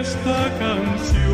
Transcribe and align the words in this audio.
esta 0.00 0.50
canción. 0.58 1.29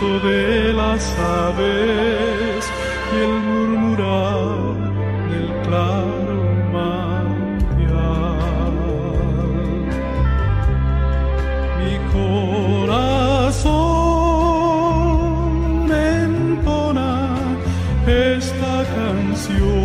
de 0.00 0.72
las 0.74 1.12
aves 1.18 2.64
y 3.12 3.16
el 3.16 3.32
murmurar 3.40 4.76
del 5.28 5.48
claro 5.66 6.38
manantial. 6.72 7.96
Mi 11.78 11.94
corazón 12.12 13.08
entona 15.90 17.12
esta 18.06 18.74
canción. 18.94 19.77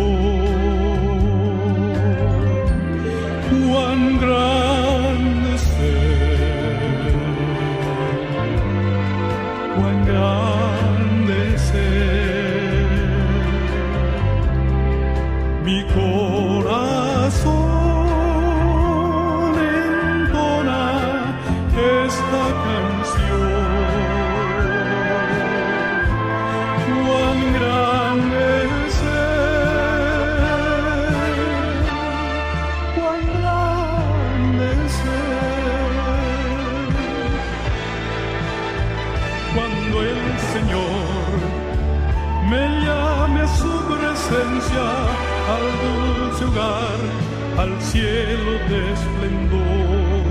cielo 47.94 48.54
de 48.70 48.78
esplendor. 48.96 50.26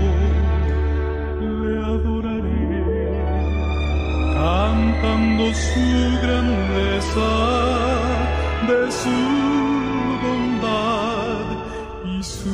Le 1.62 1.72
adoraré 1.94 2.66
cantando 4.34 5.44
su 5.68 5.86
grandeza 6.24 7.30
de 8.68 8.80
su 9.00 9.18
bondad 10.24 11.46
y 12.04 12.22
su 12.22 12.52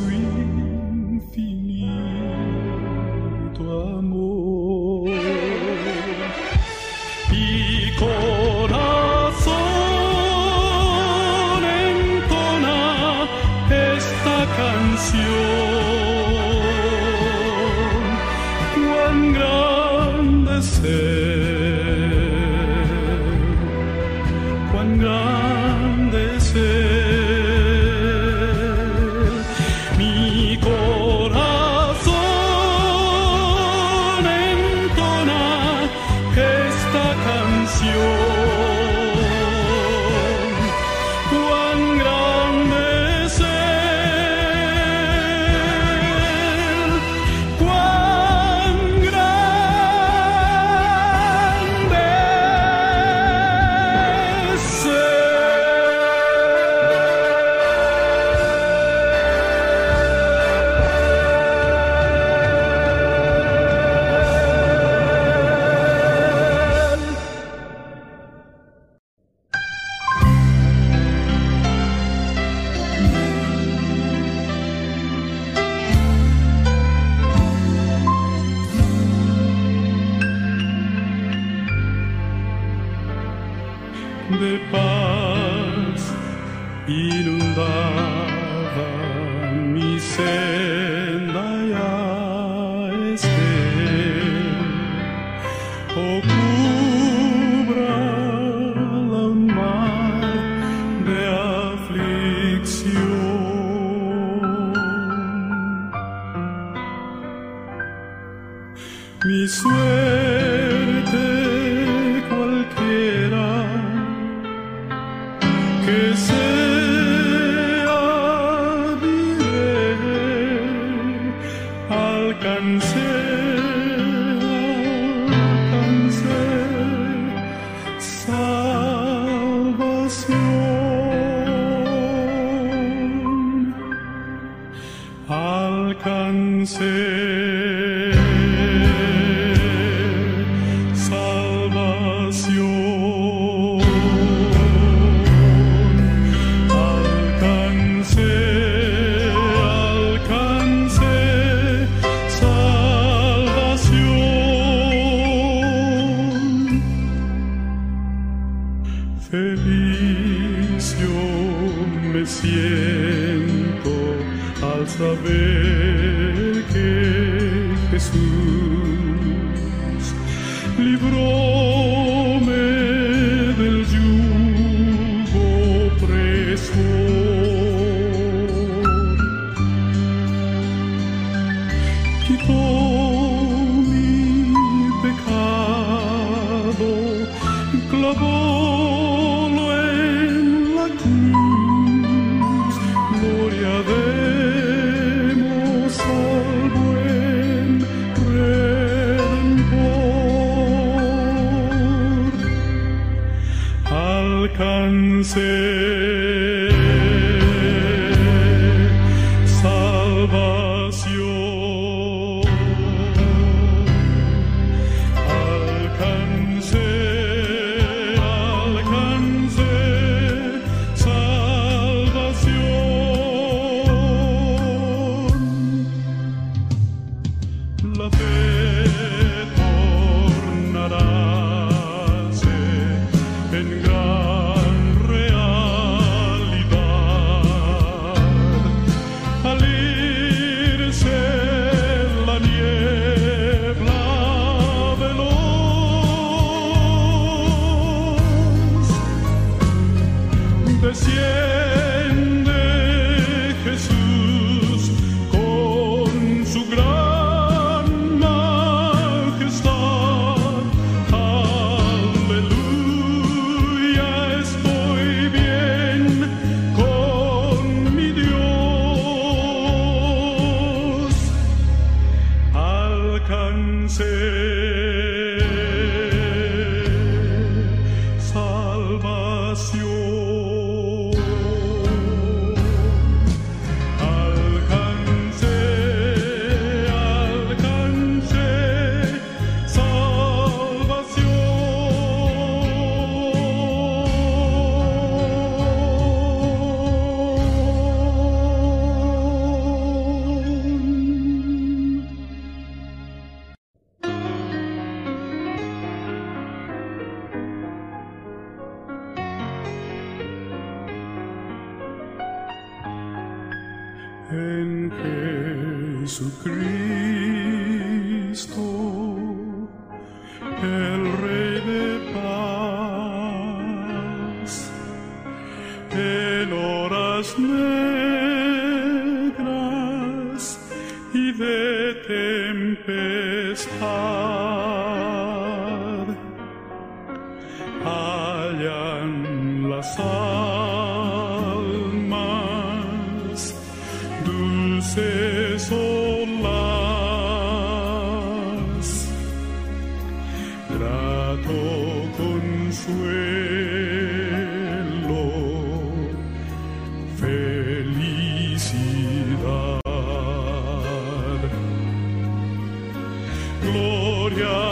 Yeah. 364.40 364.69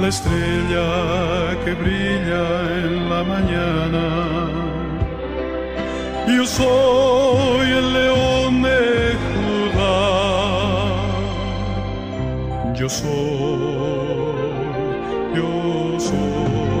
la 0.00 0.08
estrella 0.08 0.88
que 1.62 1.72
brilla 1.74 2.44
en 2.84 2.92
la 3.10 3.22
mañana. 3.22 4.04
Yo 6.26 6.44
soy 6.46 7.68
el 7.80 7.92
león 7.92 8.62
de 8.62 8.80
Judá. 9.26 9.98
Yo 12.78 12.88
soy, 12.88 13.10
yo 15.36 15.50
soy, 16.00 16.80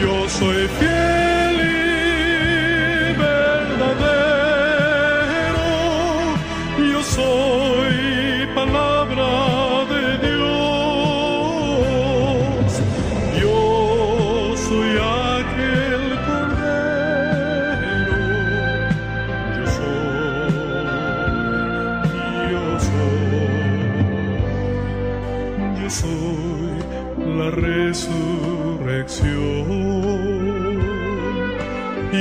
yo 0.00 0.14
soy 0.30 0.68
fiel. 0.78 0.95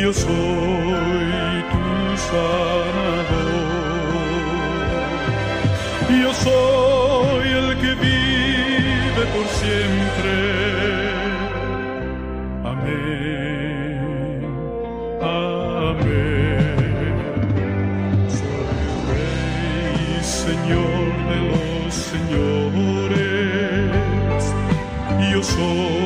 yo 0.06 0.14
soy 0.14 1.64
tu 1.72 1.84
sanador. 2.30 3.66
Yo 6.22 6.32
soy 6.46 7.48
el 7.60 7.68
que 7.82 7.92
vive 8.06 9.24
por 9.34 9.46
siempre. 9.62 10.34
Amén. 12.72 14.40
Amén. 15.22 16.78
Soy 18.38 18.86
Rey 19.10 20.20
Señor 20.22 21.10
de 21.30 21.38
los 21.50 21.94
señores. 22.12 23.24
Yo 25.32 25.42
soy 25.42 26.05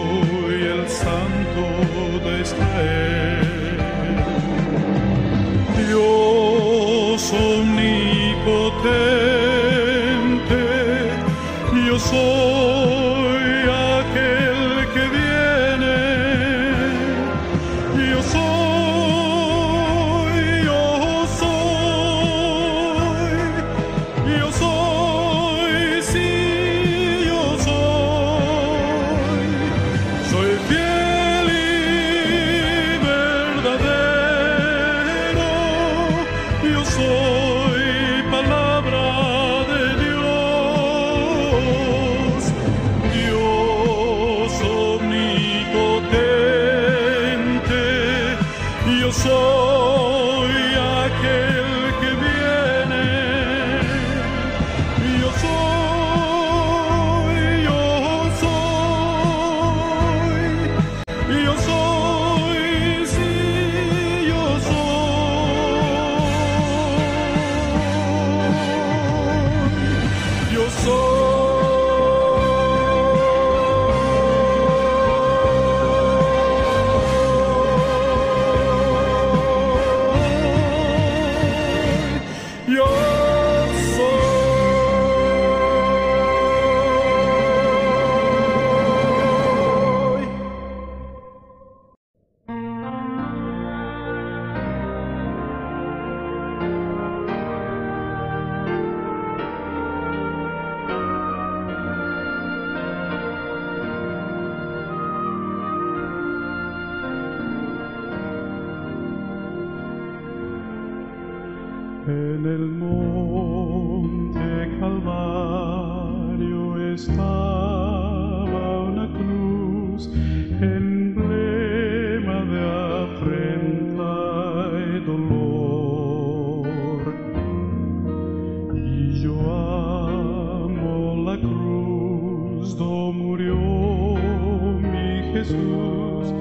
justo 132.59 133.13
murió 133.13 133.55
mi 133.55 135.31
Jesús 135.31 136.33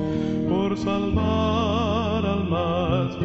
por 0.49 0.77
salvar 0.77 2.27
al 2.27 2.45
más 2.49 3.17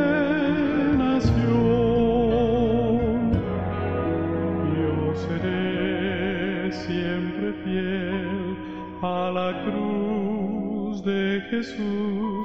Yo 4.78 4.94
seré 5.24 6.72
siempre 6.72 7.46
fiel 7.64 8.56
a 9.02 9.30
la 9.38 9.50
cruz 9.64 11.04
de 11.04 11.42
Jesús, 11.50 12.44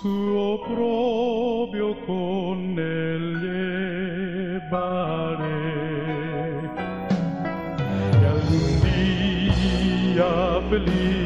su 0.00 0.16
oprobio 0.36 1.86
con 2.06 2.78
él 2.78 3.22
llevaré. 4.62 4.98
Y 8.20 8.22
algún 8.34 8.74
día 10.14 10.32
feliz 10.70 11.17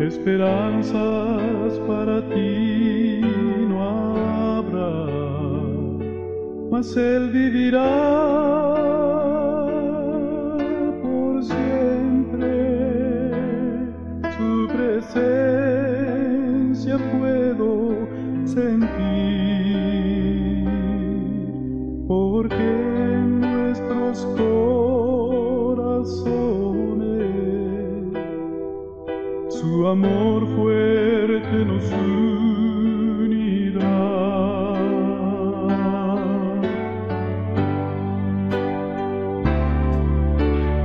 esperanzas 0.00 1.78
para 1.86 2.22
ti 2.28 3.20
no 3.68 3.82
habrá 3.82 5.08
mas 6.70 6.96
Él 6.96 7.30
vivirá 7.30 7.82
por 11.02 11.42
siempre. 11.42 12.46
Su 14.36 14.68
presencia 14.68 15.26
puedo 17.18 18.06
sentir, 18.44 18.86
porque 22.06 22.54
en 22.54 23.40
nuestros 23.40 24.24
corazones 24.36 26.47
su 29.78 29.86
amor 29.86 30.44
fuerte 30.56 31.64
nos 31.64 31.84
unirá. 33.22 33.78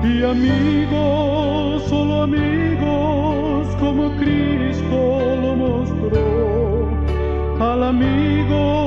Y 0.03 0.23
amigos, 0.23 1.83
solo 1.89 2.21
amigos, 2.21 3.67
como 3.79 4.15
Cristo 4.17 5.37
lo 5.41 5.55
mostró. 5.55 6.87
Al 7.59 7.81
amigo 7.83 8.82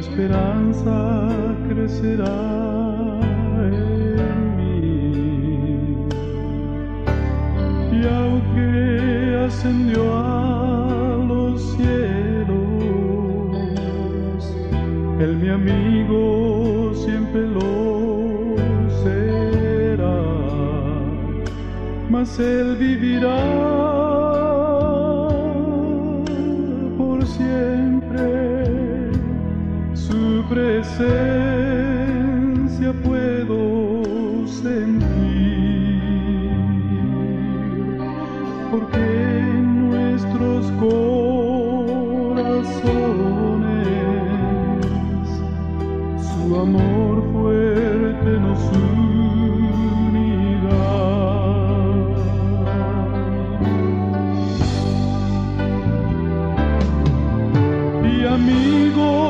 esperanza 0.00 1.28
crecerá 1.68 2.40
en 3.78 4.56
mí. 4.56 6.08
Y 7.92 7.98
aunque 8.18 9.44
ascendió 9.46 10.02
a 10.16 11.22
los 11.28 11.60
cielos, 11.74 12.56
Él 15.20 15.36
mi 15.36 15.50
amigo 15.50 16.92
siempre 16.94 17.42
lo 17.46 18.56
será, 19.02 20.18
mas 22.08 22.38
Él 22.38 22.76
vivirá 22.76 23.59
unirá. 58.90 59.29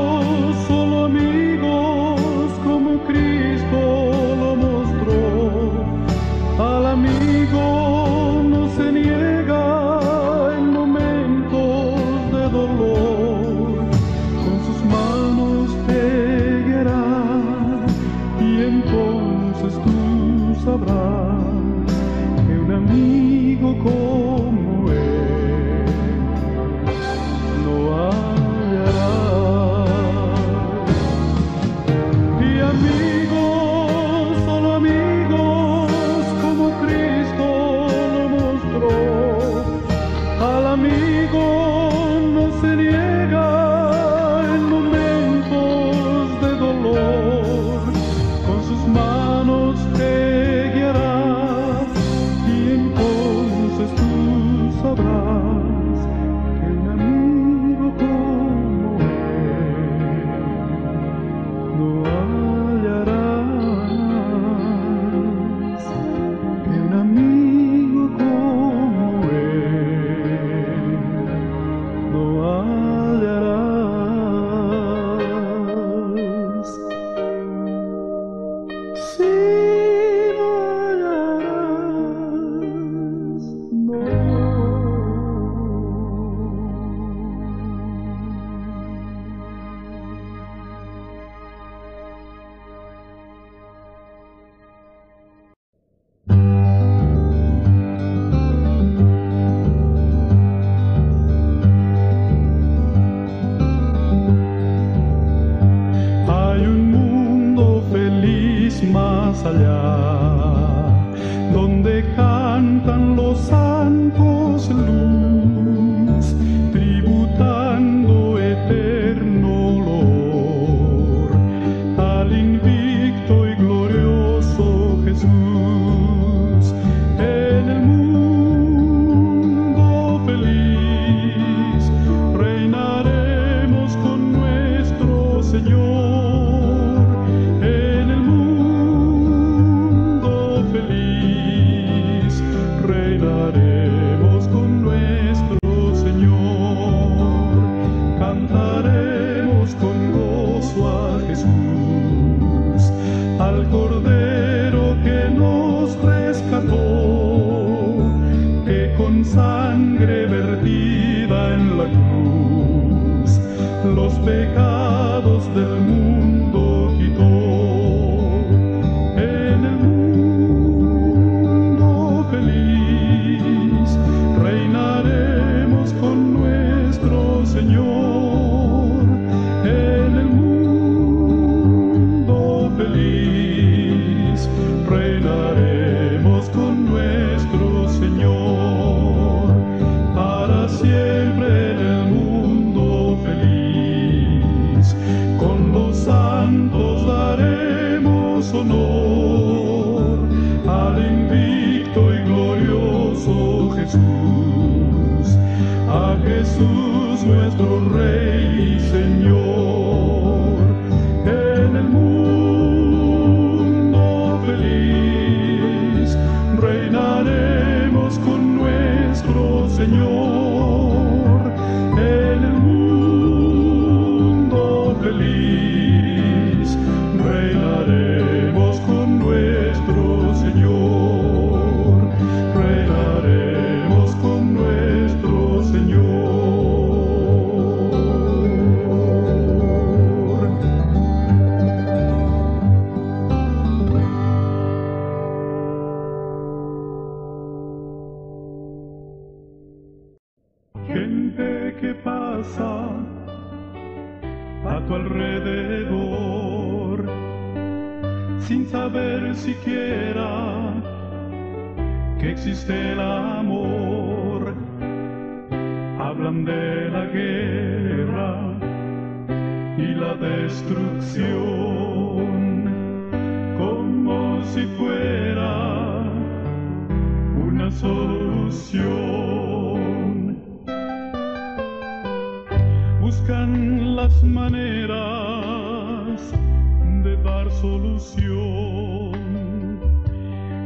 solución 287.49 289.11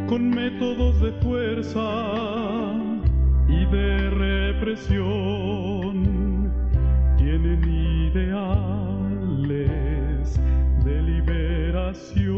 con 0.08 0.30
métodos 0.30 1.00
de 1.02 1.12
fuerza 1.14 2.74
y 3.48 3.66
de 3.66 4.10
represión. 4.12 5.96
Tienen 7.18 7.64
ideales 8.08 8.80
de 10.84 11.02
liberación. 11.02 12.36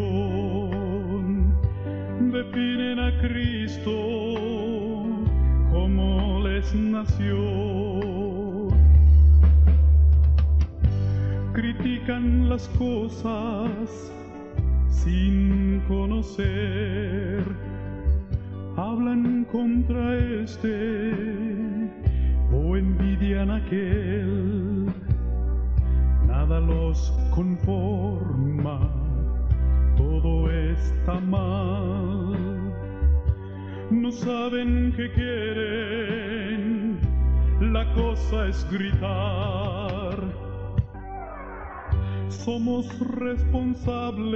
Definen 2.31 2.99
a 2.99 3.17
Cristo 3.21 3.91
como 5.71 6.39
les 6.47 6.73
nació. 6.73 7.37
Critican 11.53 12.49
las 12.49 12.67
cosas 12.69 14.11
sin 15.07 15.81
conocer 15.87 17.41
hablan 18.75 19.45
contra 19.45 20.17
este 20.43 21.13
o 22.51 22.75
envidian 22.75 23.49
aquel. 23.51 24.87
Nada 26.27 26.59
los 26.59 27.13
conforma, 27.33 28.79
todo 29.95 30.51
está 30.51 31.21
mal. 31.21 32.73
No 33.89 34.11
saben 34.11 34.93
qué 34.97 35.09
quieren, 35.13 36.99
la 37.61 37.85
cosa 37.93 38.47
es 38.47 38.67
gritar 38.69 40.46
somos 42.29 42.87
responsables 42.99 44.27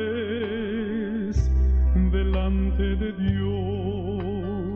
delante 2.12 2.96
de 2.96 3.12
Dios 3.14 4.72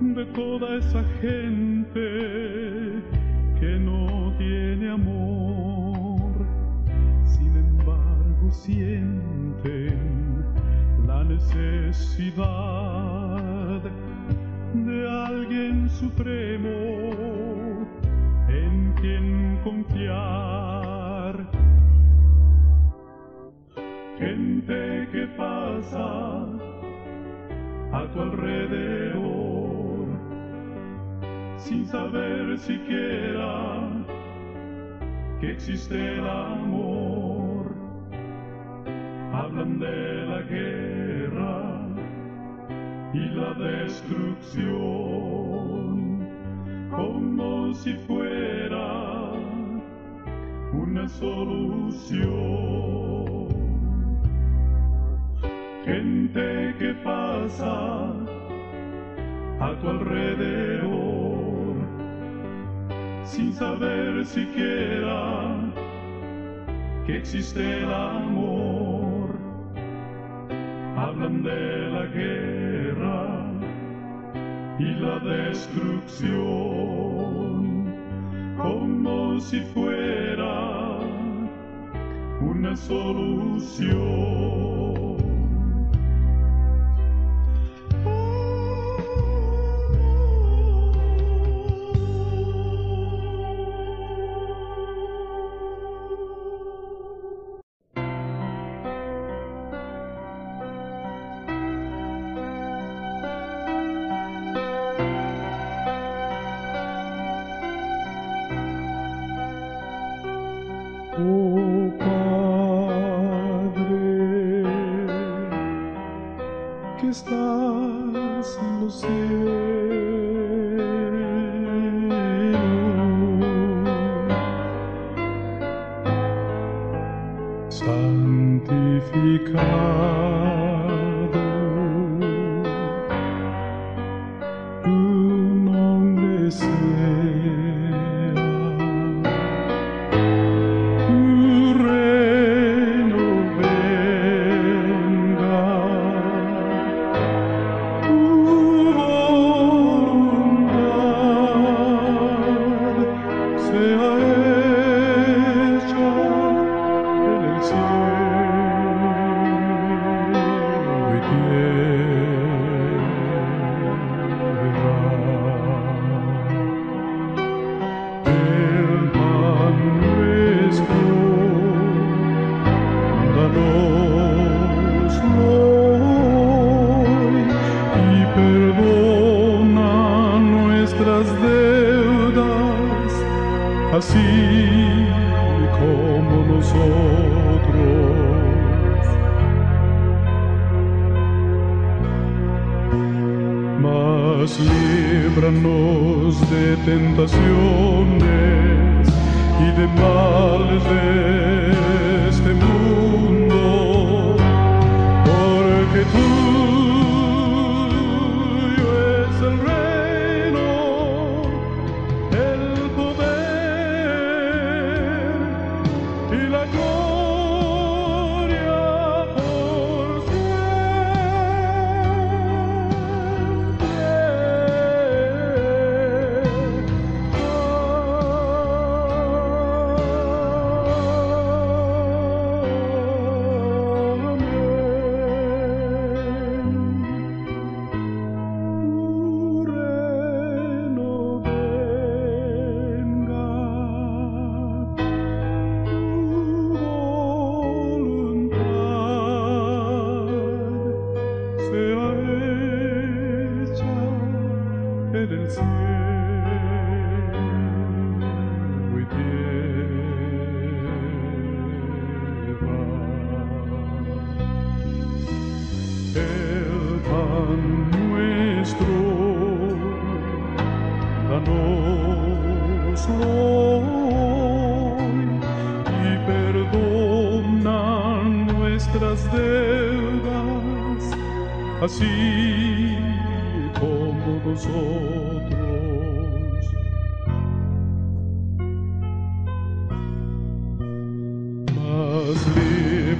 de 0.00 0.24
toda 0.26 0.76
esa 0.78 1.04
gente 1.20 3.02
que 3.60 3.78
no 3.78 4.34
tiene 4.36 4.90
amor. 4.90 6.32
Sin 7.24 7.56
embargo, 7.56 8.50
sienten 8.50 10.44
la 11.06 11.22
necesidad 11.24 12.48
de 14.74 15.08
alguien 15.08 15.88
supremo 15.88 16.68
en 18.48 18.92
quien 19.00 19.58
confiar. 19.62 20.97
Gente 24.18 25.08
que 25.12 25.26
pasa 25.36 26.44
a 27.92 28.06
tu 28.12 28.20
alrededor 28.20 30.08
sin 31.56 31.86
saber 31.86 32.58
siquiera 32.58 33.80
que 35.40 35.52
existe 35.52 35.94
el 35.94 36.26
amor. 36.28 37.76
Hablan 39.32 39.78
de 39.78 40.26
la 40.26 40.42
guerra 40.42 41.86
y 43.14 43.20
la 43.36 43.54
destrucción 43.54 44.58
como 46.90 47.72
si 47.72 47.94
fuera 47.94 49.30
una 50.72 51.08
solución. 51.08 52.28
Gente 55.88 56.76
que 56.78 56.92
pasa 57.02 58.12
a 59.58 59.74
tu 59.80 59.88
alrededor 59.88 61.76
sin 63.24 63.54
saber 63.54 64.22
siquiera 64.26 65.56
que 67.06 67.16
existe 67.16 67.78
el 67.78 67.90
amor. 67.90 69.30
Hablan 70.94 71.42
de 71.42 71.88
la 71.88 72.04
guerra 72.20 73.50
y 74.78 74.92
la 74.92 75.18
destrucción 75.20 77.94
como 78.58 79.40
si 79.40 79.60
fuera 79.72 80.98
una 82.42 82.76
solución. 82.76 84.87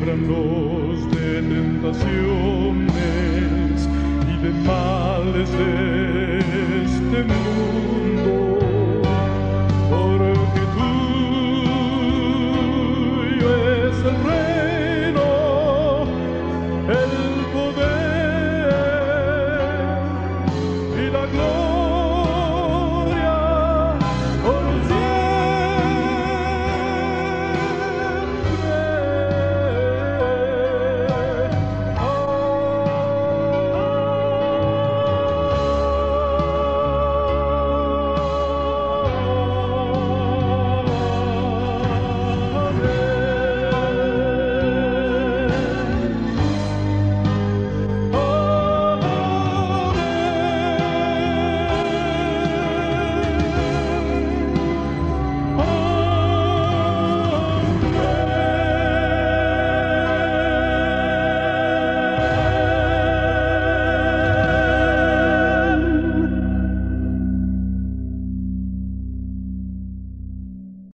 Llenos 0.08 1.10
de 1.10 1.42
tentaciones 1.42 2.88
y 4.26 4.36
de 4.42 4.50
males 4.64 5.50
de 5.52 6.38
este 6.84 7.24
mundo 7.24 8.17